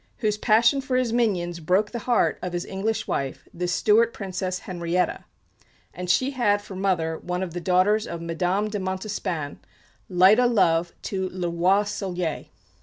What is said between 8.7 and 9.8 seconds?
Montespan,